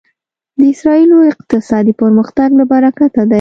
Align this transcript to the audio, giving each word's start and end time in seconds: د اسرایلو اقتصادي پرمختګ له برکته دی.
د 0.59 0.61
اسرایلو 0.73 1.17
اقتصادي 1.33 1.93
پرمختګ 2.01 2.49
له 2.59 2.63
برکته 2.71 3.05
دی. 3.27 3.29